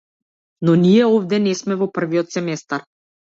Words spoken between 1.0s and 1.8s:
овде не сме